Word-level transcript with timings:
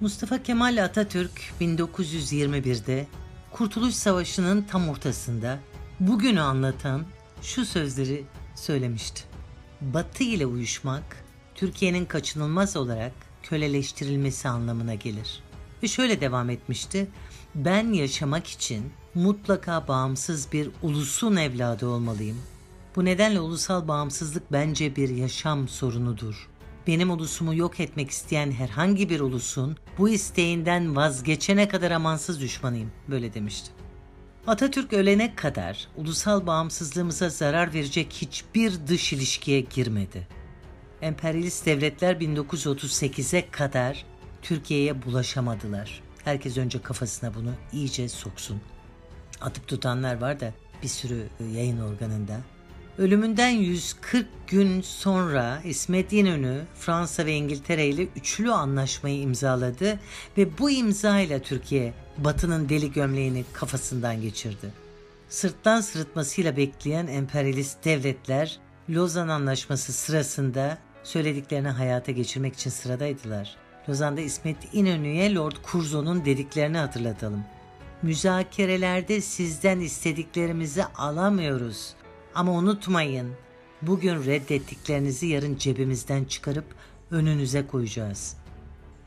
Mustafa 0.00 0.42
Kemal 0.42 0.84
Atatürk 0.84 1.52
1921'de 1.60 3.06
Kurtuluş 3.50 3.94
Savaşı'nın 3.94 4.62
tam 4.62 4.88
ortasında 4.88 5.58
bugünü 6.00 6.40
anlatan 6.40 7.04
şu 7.42 7.64
sözleri 7.64 8.24
söylemişti. 8.54 9.22
Batı 9.80 10.24
ile 10.24 10.46
uyuşmak 10.46 11.24
Türkiye'nin 11.54 12.04
kaçınılmaz 12.04 12.76
olarak 12.76 13.12
köleleştirilmesi 13.42 14.48
anlamına 14.48 14.94
gelir. 14.94 15.42
Ve 15.82 15.88
şöyle 15.88 16.20
devam 16.20 16.50
etmişti. 16.50 17.08
Ben 17.54 17.92
yaşamak 17.92 18.46
için 18.46 18.92
mutlaka 19.14 19.88
bağımsız 19.88 20.52
bir 20.52 20.70
ulusun 20.82 21.36
evladı 21.36 21.88
olmalıyım. 21.88 22.42
Bu 22.96 23.04
nedenle 23.04 23.40
ulusal 23.40 23.88
bağımsızlık 23.88 24.52
bence 24.52 24.96
bir 24.96 25.08
yaşam 25.08 25.68
sorunudur. 25.68 26.49
Benim 26.86 27.10
ulusumu 27.10 27.54
yok 27.54 27.80
etmek 27.80 28.10
isteyen 28.10 28.52
herhangi 28.52 29.10
bir 29.10 29.20
ulusun 29.20 29.76
bu 29.98 30.08
isteğinden 30.08 30.96
vazgeçene 30.96 31.68
kadar 31.68 31.90
amansız 31.90 32.40
düşmanıyım. 32.40 32.92
Böyle 33.08 33.34
demişti. 33.34 33.70
Atatürk 34.46 34.92
ölene 34.92 35.34
kadar 35.34 35.88
ulusal 35.96 36.46
bağımsızlığımıza 36.46 37.28
zarar 37.28 37.74
verecek 37.74 38.12
hiçbir 38.12 38.86
dış 38.86 39.12
ilişkiye 39.12 39.60
girmedi. 39.60 40.28
Emperyalist 41.02 41.66
devletler 41.66 42.16
1938'e 42.16 43.50
kadar 43.50 44.04
Türkiye'ye 44.42 45.02
bulaşamadılar. 45.02 46.02
Herkes 46.24 46.56
önce 46.56 46.82
kafasına 46.82 47.34
bunu 47.34 47.50
iyice 47.72 48.08
soksun. 48.08 48.60
Atıp 49.40 49.68
tutanlar 49.68 50.20
var 50.20 50.40
da 50.40 50.52
bir 50.82 50.88
sürü 50.88 51.26
yayın 51.54 51.80
organında. 51.80 52.40
Ölümünden 52.98 53.50
140 53.50 54.26
gün 54.46 54.80
sonra 54.80 55.60
İsmet 55.64 56.12
İnönü 56.12 56.64
Fransa 56.74 57.26
ve 57.26 57.32
İngiltere 57.32 57.86
ile 57.86 58.06
üçlü 58.16 58.52
anlaşmayı 58.52 59.20
imzaladı 59.20 59.98
ve 60.38 60.58
bu 60.58 60.70
imza 60.70 61.20
ile 61.20 61.42
Türkiye 61.42 61.92
Batı'nın 62.18 62.68
deli 62.68 62.92
gömleğini 62.92 63.44
kafasından 63.52 64.20
geçirdi. 64.20 64.72
Sırttan 65.28 65.80
sırıtmasıyla 65.80 66.56
bekleyen 66.56 67.06
emperyalist 67.06 67.84
devletler 67.84 68.58
Lozan 68.90 69.28
Anlaşması 69.28 69.92
sırasında 69.92 70.78
söylediklerini 71.02 71.68
hayata 71.68 72.12
geçirmek 72.12 72.54
için 72.54 72.70
sıradaydılar. 72.70 73.56
Lozan'da 73.88 74.20
İsmet 74.20 74.56
İnönü'ye 74.72 75.34
Lord 75.34 75.56
Curzon'un 75.72 76.24
dediklerini 76.24 76.78
hatırlatalım. 76.78 77.44
Müzakerelerde 78.02 79.20
sizden 79.20 79.80
istediklerimizi 79.80 80.84
alamıyoruz. 80.84 81.94
Ama 82.34 82.52
unutmayın, 82.52 83.32
bugün 83.82 84.24
reddettiklerinizi 84.26 85.26
yarın 85.26 85.56
cebimizden 85.56 86.24
çıkarıp 86.24 86.64
önünüze 87.10 87.66
koyacağız. 87.66 88.36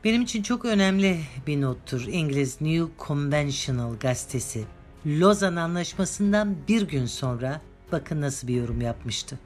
Benim 0.04 0.22
için 0.22 0.42
çok 0.42 0.64
önemli 0.64 1.20
bir 1.46 1.60
nottur 1.60 2.06
İngiliz 2.08 2.60
New 2.60 3.06
Conventional 3.06 3.94
gazetesi. 3.94 4.64
Lozan 5.06 5.56
Anlaşması'ndan 5.56 6.56
bir 6.68 6.82
gün 6.82 7.06
sonra 7.06 7.60
bakın 7.92 8.20
nasıl 8.20 8.48
bir 8.48 8.54
yorum 8.54 8.80
yapmıştı. 8.80 9.38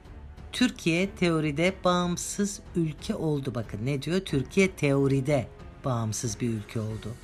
Türkiye 0.52 1.10
teoride 1.10 1.74
bağımsız 1.84 2.60
ülke 2.76 3.14
oldu. 3.14 3.52
Bakın 3.54 3.86
ne 3.86 4.02
diyor? 4.02 4.20
Türkiye 4.20 4.70
teoride 4.70 5.48
bağımsız 5.84 6.40
bir 6.40 6.48
ülke 6.48 6.80
oldu. 6.80 7.14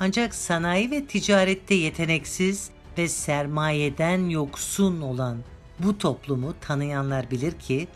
Ancak 0.00 0.34
sanayi 0.34 0.90
ve 0.90 1.06
ticarette 1.06 1.74
yeteneksiz 1.74 2.70
ve 2.98 3.08
sermayeden 3.08 4.28
yoksun 4.28 5.00
olan 5.00 5.38
bu 5.78 5.98
toplumu 5.98 6.54
tanıyanlar 6.60 7.30
bilir 7.30 7.52
ki 7.52 7.88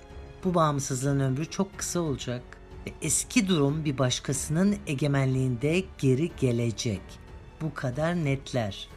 bu 0.44 0.54
bağımsızlığın 0.54 1.20
ömrü 1.20 1.46
çok 1.46 1.78
kısa 1.78 2.00
olacak 2.00 2.42
ve 2.86 2.92
eski 3.02 3.48
durum 3.48 3.84
bir 3.84 3.98
başkasının 3.98 4.76
egemenliğinde 4.86 5.84
geri 5.98 6.30
gelecek. 6.40 7.00
Bu 7.60 7.74
kadar 7.74 8.14
netler. 8.14 8.88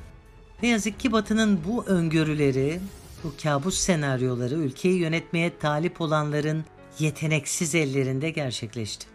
Ne 0.64 0.70
yazık 0.70 1.00
ki 1.00 1.12
Batı'nın 1.12 1.60
bu 1.68 1.86
öngörüleri, 1.86 2.80
bu 3.24 3.34
kabus 3.44 3.78
senaryoları 3.78 4.56
ülkeyi 4.56 5.00
yönetmeye 5.00 5.58
talip 5.58 6.02
olanların 6.02 6.66
yeteneksiz 7.00 7.76
ellerinde 7.76 8.30
gerçekleşti. 8.30 9.08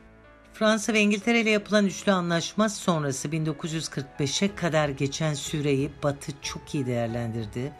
Fransa 0.54 0.93
ve 0.93 1.00
İngiltere 1.00 1.41
ile 1.41 1.50
yapılan 1.50 1.87
üçlü 1.87 2.12
anlaşma 2.12 2.69
sonrası 2.69 3.28
1945'e 3.28 4.54
kadar 4.54 4.88
geçen 4.88 5.34
süreyi 5.34 5.91
Batı 6.03 6.33
çok 6.43 6.75
iyi 6.75 6.87
değerlendirdi. 6.87 7.72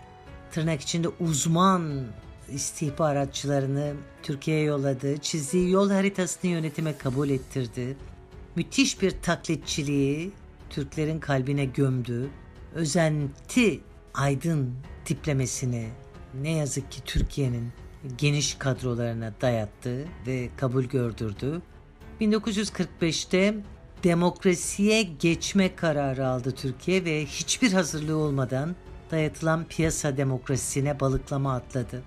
Tırnak 0.56 0.80
içinde 0.80 1.08
uzman 1.08 2.04
istihbaratçılarını 2.48 3.94
Türkiye'ye 4.22 4.64
yolladı. 4.64 5.18
Çizdiği 5.18 5.70
yol 5.70 5.90
haritasını 5.90 6.50
yönetime 6.50 6.98
kabul 6.98 7.28
ettirdi. 7.28 7.96
Müthiş 8.54 9.02
bir 9.02 9.10
taklitçiliği 9.22 10.32
Türklerin 10.70 11.20
kalbine 11.20 11.64
gömdü. 11.64 12.30
Özenti 12.74 13.80
aydın 14.14 14.74
tiplemesini 15.04 15.88
ne 16.42 16.50
yazık 16.50 16.92
ki 16.92 17.00
Türkiye'nin 17.04 17.72
geniş 18.18 18.54
kadrolarına 18.54 19.32
dayattı 19.40 20.04
ve 20.26 20.48
kabul 20.56 20.84
gördürdü. 20.84 21.62
1945'te 22.20 23.54
demokrasiye 24.04 25.02
geçme 25.02 25.76
kararı 25.76 26.26
aldı 26.26 26.50
Türkiye 26.50 27.04
ve 27.04 27.26
hiçbir 27.26 27.72
hazırlığı 27.72 28.16
olmadan 28.16 28.76
dayatılan 29.10 29.64
piyasa 29.64 30.16
demokrasisine 30.16 31.00
balıklama 31.00 31.54
atladı. 31.54 32.02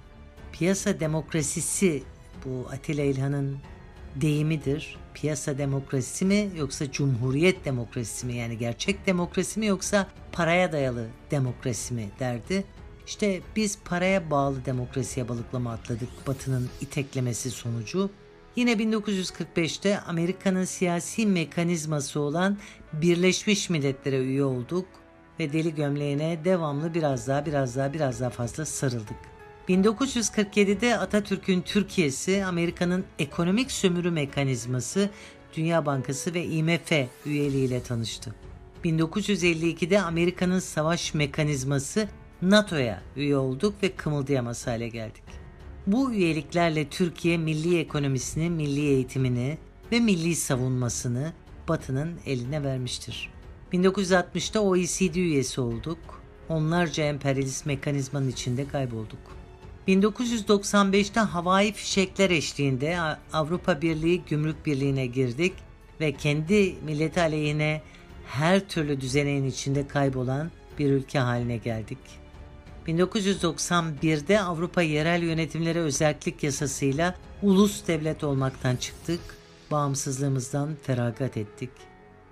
Piyasa 0.51 0.99
demokrasisi 0.99 2.03
bu 2.45 2.67
Atilla 2.71 3.03
İlhan'ın 3.03 3.57
deyimidir. 4.15 4.97
Piyasa 5.13 5.57
demokrasisi 5.57 6.25
mi 6.25 6.49
yoksa 6.55 6.91
cumhuriyet 6.91 7.65
demokrasisi 7.65 8.25
mi 8.25 8.35
yani 8.35 8.57
gerçek 8.57 9.05
demokrasi 9.05 9.59
mi 9.59 9.65
yoksa 9.65 10.07
paraya 10.31 10.71
dayalı 10.71 11.07
demokrasi 11.31 11.93
mi 11.93 12.09
derdi. 12.19 12.63
İşte 13.07 13.41
biz 13.55 13.79
paraya 13.85 14.31
bağlı 14.31 14.65
demokrasiye 14.65 15.29
balıklama 15.29 15.71
atladık 15.71 16.27
Batı'nın 16.27 16.69
iteklemesi 16.81 17.51
sonucu. 17.51 18.09
Yine 18.55 18.73
1945'te 18.73 19.99
Amerika'nın 19.99 20.65
siyasi 20.65 21.25
mekanizması 21.25 22.19
olan 22.19 22.57
Birleşmiş 22.93 23.69
Milletler'e 23.69 24.17
üye 24.17 24.43
olduk 24.43 24.85
ve 25.39 25.53
deli 25.53 25.75
gömleğine 25.75 26.39
devamlı 26.45 26.93
biraz 26.93 27.27
daha 27.27 27.45
biraz 27.45 27.75
daha 27.75 27.93
biraz 27.93 28.19
daha 28.19 28.29
fazla 28.29 28.65
sarıldık. 28.65 29.17
1947'de 29.69 30.97
Atatürk'ün 30.97 31.61
Türkiye'si 31.61 32.45
Amerika'nın 32.45 33.05
ekonomik 33.19 33.71
sömürü 33.71 34.11
mekanizması 34.11 35.09
Dünya 35.55 35.85
Bankası 35.85 36.33
ve 36.33 36.45
IMF 36.45 36.91
üyeliğiyle 37.25 37.83
tanıştı. 37.83 38.35
1952'de 38.83 40.01
Amerika'nın 40.01 40.59
savaş 40.59 41.13
mekanizması 41.13 42.07
NATO'ya 42.41 43.01
üye 43.15 43.37
olduk 43.37 43.75
ve 43.83 43.95
kımıldayamaz 43.95 44.67
hale 44.67 44.87
geldik. 44.87 45.23
Bu 45.87 46.13
üyeliklerle 46.13 46.89
Türkiye 46.89 47.37
milli 47.37 47.79
ekonomisini, 47.79 48.49
milli 48.49 48.81
eğitimini 48.81 49.57
ve 49.91 49.99
milli 49.99 50.35
savunmasını 50.35 51.33
Batı'nın 51.67 52.19
eline 52.25 52.63
vermiştir. 52.63 53.38
1960'da 53.73 54.63
OECD 54.63 55.15
üyesi 55.15 55.61
olduk. 55.61 55.97
Onlarca 56.49 57.03
emperyalist 57.03 57.65
mekanizmanın 57.65 58.29
içinde 58.29 58.67
kaybolduk. 58.67 59.19
1995'te 59.87 61.19
havai 61.19 61.71
fişekler 61.71 62.29
eşliğinde 62.29 62.97
Avrupa 63.33 63.81
Birliği 63.81 64.21
Gümrük 64.29 64.65
Birliği'ne 64.65 65.05
girdik 65.05 65.53
ve 66.01 66.11
kendi 66.11 66.75
milleti 66.85 67.21
aleyhine 67.21 67.81
her 68.27 68.67
türlü 68.67 69.01
düzeneğin 69.01 69.45
içinde 69.45 69.87
kaybolan 69.87 70.51
bir 70.79 70.91
ülke 70.91 71.19
haline 71.19 71.57
geldik. 71.57 71.97
1991'de 72.87 74.41
Avrupa 74.41 74.81
Yerel 74.81 75.23
Yönetimlere 75.23 75.79
Özellik 75.79 76.43
Yasasıyla 76.43 77.15
ulus 77.41 77.87
devlet 77.87 78.23
olmaktan 78.23 78.75
çıktık, 78.75 79.19
bağımsızlığımızdan 79.71 80.75
feragat 80.83 81.37
ettik. 81.37 81.69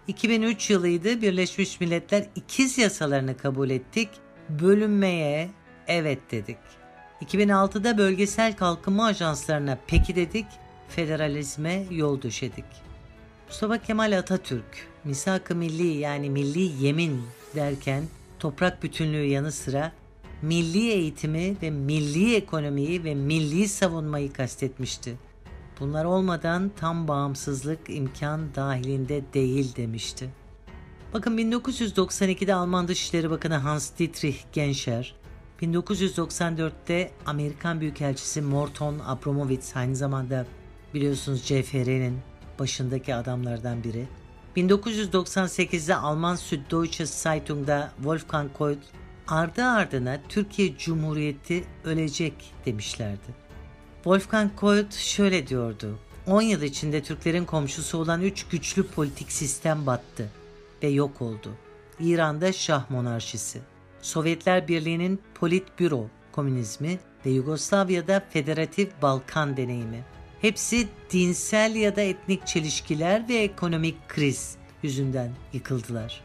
2003 0.08 0.70
yılıydı 0.70 1.22
Birleşmiş 1.22 1.80
Milletler 1.80 2.26
ikiz 2.36 2.78
yasalarını 2.78 3.38
kabul 3.38 3.70
ettik, 3.70 4.10
bölünmeye 4.50 5.50
evet 5.88 6.32
dedik. 6.32 6.58
2006'da 7.22 7.98
bölgesel 7.98 8.56
kalkınma 8.56 9.06
ajanslarına 9.06 9.78
peki 9.88 10.16
dedik, 10.16 10.46
federalizme 10.90 11.84
yol 11.92 12.22
döşedik. 12.22 12.66
Mustafa 13.48 13.78
Kemal 13.78 14.18
Atatürk, 14.18 14.88
misak-ı 15.04 15.56
milli 15.56 15.98
yani 15.98 16.30
milli 16.30 16.86
yemin 16.86 17.22
derken 17.56 18.04
toprak 18.40 18.84
bütünlüğü 18.84 19.26
yanı 19.26 19.52
sıra 19.52 19.92
milli 20.42 20.90
eğitimi 20.90 21.56
ve 21.62 21.70
milli 21.70 22.36
ekonomiyi 22.36 23.04
ve 23.04 23.16
milli 23.16 23.68
savunmayı 23.68 24.34
kastetmişti. 24.34 25.27
Bunlar 25.80 26.06
olmadan 26.06 26.72
tam 26.76 27.08
bağımsızlık 27.08 27.80
imkan 27.90 28.56
dahilinde 28.56 29.24
değil 29.34 29.76
demişti. 29.76 30.30
Bakın 31.14 31.38
1992'de 31.38 32.54
Alman 32.54 32.88
Dışişleri 32.88 33.30
Bakanı 33.30 33.56
Hans 33.56 33.92
Dietrich 34.00 34.38
Genscher, 34.54 35.16
1994'te 35.62 37.12
Amerikan 37.26 37.82
Büyükelçisi 37.82 38.42
Morton 38.42 39.00
Abramovich 39.06 39.78
aynı 39.78 39.96
zamanda 39.96 40.46
biliyorsunuz 40.94 41.46
CFR'nin 41.46 42.20
başındaki 42.60 43.16
adamlardan 43.16 43.84
biri. 43.84 44.08
1998'de 44.58 45.96
Alman 45.96 46.36
Süddeutsche 46.36 47.06
Zeitung'da 47.06 47.92
Wolfgang 47.98 48.54
Kolt 48.54 48.80
ardı 49.28 49.64
ardına 49.64 50.20
Türkiye 50.30 50.78
Cumhuriyeti 50.78 51.64
ölecek 51.84 52.54
demişlerdi. 52.66 53.47
Wolfgang 54.08 54.56
Kolt 54.56 54.94
şöyle 54.94 55.48
diyordu. 55.48 56.00
10 56.28 56.42
yıl 56.42 56.62
içinde 56.62 57.04
Türklerin 57.04 57.46
komşusu 57.46 57.98
olan 57.98 58.22
3 58.22 58.48
güçlü 58.48 58.88
politik 58.88 59.32
sistem 59.32 59.86
battı 59.86 60.30
ve 60.84 60.88
yok 60.88 61.22
oldu. 61.22 61.52
İran'da 62.00 62.54
Şah 62.54 62.90
monarşisi, 62.90 63.60
Sovyetler 64.02 64.68
Birliği'nin 64.68 65.22
Politbüro 65.36 66.08
komünizmi 66.32 67.00
ve 67.26 67.30
Yugoslavya'da 67.30 68.24
Federatif 68.30 69.02
Balkan 69.02 69.58
deneyimi. 69.58 70.04
Hepsi 70.42 70.88
dinsel 71.12 71.76
ya 71.76 71.96
da 71.96 72.02
etnik 72.02 72.48
çelişkiler 72.48 73.30
ve 73.30 73.36
ekonomik 73.36 74.10
kriz 74.10 74.56
yüzünden 74.84 75.32
yıkıldılar. 75.54 76.22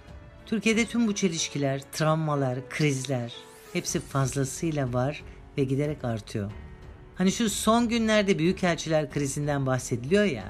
Türkiye'de 0.47 0.87
tüm 0.87 1.07
bu 1.07 1.15
çelişkiler, 1.15 1.83
travmalar, 1.93 2.59
krizler 2.69 3.33
hepsi 3.73 4.01
fazlasıyla 4.01 4.93
var 4.93 5.23
ve 5.59 5.65
giderek 5.65 6.05
artıyor. 6.05 6.53
Hani 7.15 7.33
şu 7.33 7.51
son 7.51 7.89
günlerde 7.89 8.39
büyükelçiler 8.39 9.11
krizinden 9.11 9.67
bahsediliyor 9.67 10.25
ya. 10.25 10.45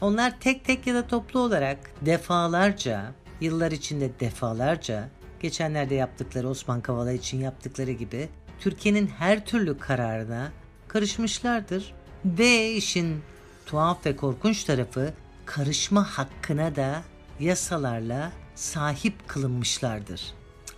Onlar 0.00 0.40
tek 0.40 0.64
tek 0.64 0.86
ya 0.86 0.94
da 0.94 1.06
toplu 1.06 1.40
olarak 1.40 1.78
defalarca, 2.00 3.12
yıllar 3.40 3.72
içinde 3.72 4.20
defalarca, 4.20 5.08
geçenlerde 5.40 5.94
yaptıkları 5.94 6.48
Osman 6.48 6.80
Kavala 6.80 7.12
için 7.12 7.40
yaptıkları 7.40 7.92
gibi 7.92 8.28
Türkiye'nin 8.60 9.06
her 9.06 9.46
türlü 9.46 9.78
kararına 9.78 10.52
karışmışlardır. 10.88 11.94
Ve 12.24 12.72
işin 12.72 13.22
tuhaf 13.66 14.06
ve 14.06 14.16
korkunç 14.16 14.64
tarafı 14.64 15.12
karışma 15.46 16.18
hakkına 16.18 16.76
da 16.76 17.02
yasalarla 17.40 18.32
sahip 18.54 19.28
kılınmışlardır. 19.28 20.22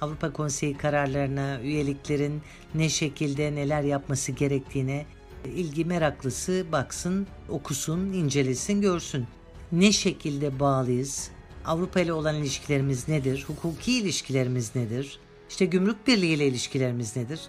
Avrupa 0.00 0.32
Konseyi 0.32 0.76
kararlarına, 0.76 1.60
üyeliklerin 1.60 2.42
ne 2.74 2.88
şekilde 2.88 3.54
neler 3.54 3.82
yapması 3.82 4.32
gerektiğine 4.32 5.06
ilgi 5.44 5.84
meraklısı 5.84 6.66
baksın, 6.72 7.26
okusun, 7.48 8.12
incelesin, 8.12 8.80
görsün. 8.80 9.26
Ne 9.72 9.92
şekilde 9.92 10.60
bağlıyız? 10.60 11.30
Avrupa 11.64 12.00
ile 12.00 12.12
olan 12.12 12.34
ilişkilerimiz 12.34 13.08
nedir? 13.08 13.44
Hukuki 13.46 13.98
ilişkilerimiz 13.98 14.76
nedir? 14.76 15.18
İşte 15.48 15.64
gümrük 15.64 16.06
birliği 16.06 16.34
ile 16.34 16.46
ilişkilerimiz 16.46 17.16
nedir? 17.16 17.40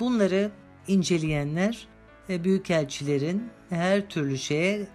Bunları 0.00 0.50
inceleyenler 0.88 1.88
büyükelçilerin 2.28 3.50
her 3.70 4.08
türlü 4.08 4.38
şeye 4.38 4.86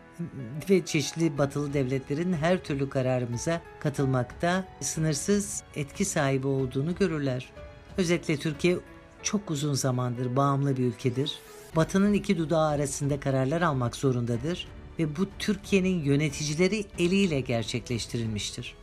ve 0.69 0.85
çeşitli 0.85 1.37
batılı 1.37 1.73
devletlerin 1.73 2.33
her 2.33 2.63
türlü 2.63 2.89
kararımıza 2.89 3.61
katılmakta 3.79 4.67
sınırsız 4.81 5.63
etki 5.75 6.05
sahibi 6.05 6.47
olduğunu 6.47 6.95
görürler. 6.95 7.49
Özellikle 7.97 8.37
Türkiye 8.37 8.77
çok 9.23 9.51
uzun 9.51 9.73
zamandır 9.73 10.35
bağımlı 10.35 10.77
bir 10.77 10.83
ülkedir. 10.83 11.39
Batı'nın 11.75 12.13
iki 12.13 12.37
dudağı 12.37 12.67
arasında 12.67 13.19
kararlar 13.19 13.61
almak 13.61 13.95
zorundadır 13.95 14.67
ve 14.99 15.15
bu 15.15 15.27
Türkiye'nin 15.39 16.03
yöneticileri 16.03 16.85
eliyle 16.99 17.41
gerçekleştirilmiştir. 17.41 18.75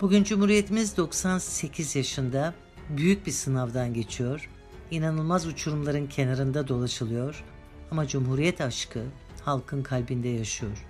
Bugün 0.00 0.24
Cumhuriyetimiz 0.24 0.96
98 0.96 1.96
yaşında 1.96 2.54
büyük 2.88 3.26
bir 3.26 3.32
sınavdan 3.32 3.94
geçiyor. 3.94 4.50
İnanılmaz 4.90 5.46
uçurumların 5.46 6.06
kenarında 6.06 6.68
dolaşılıyor 6.68 7.44
ama 7.90 8.06
Cumhuriyet 8.06 8.60
aşkı 8.60 9.02
halkın 9.44 9.82
kalbinde 9.82 10.28
yaşıyor. 10.28 10.86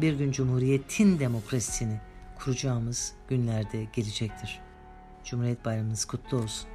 Bir 0.00 0.12
gün 0.14 0.32
Cumhuriyet'in 0.32 1.18
demokrasisini 1.18 2.00
kuracağımız 2.38 3.12
günlerde 3.28 3.86
gelecektir. 3.92 4.60
Cumhuriyet 5.24 5.64
Bayramınız 5.64 6.04
kutlu 6.04 6.36
olsun. 6.36 6.68